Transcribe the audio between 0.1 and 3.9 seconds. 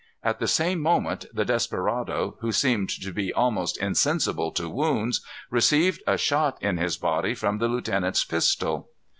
At the same moment the desperado, who seemed to be almost